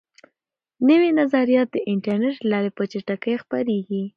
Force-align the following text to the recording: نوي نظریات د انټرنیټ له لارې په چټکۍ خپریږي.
نوي 0.89 1.09
نظریات 1.19 1.67
د 1.71 1.77
انټرنیټ 1.91 2.35
له 2.41 2.47
لارې 2.51 2.69
په 2.77 2.83
چټکۍ 2.91 3.35
خپریږي. 3.43 4.03